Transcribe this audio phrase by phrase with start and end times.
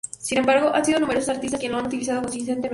[0.17, 2.69] Sin embargo, han sido numerosos artistas quien lo han utilizado consistentemente.